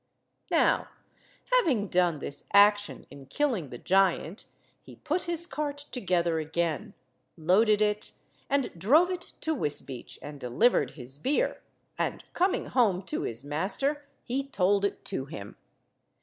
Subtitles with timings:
[0.49, 0.87] Now,
[1.51, 4.45] having done this action in killing the giant,
[4.81, 6.95] he put his cart together again,
[7.37, 8.13] loaded it,
[8.49, 11.61] and drove it to Wisbeach and delivered his beer,
[11.99, 15.55] and, coming home to his master, he told it to him.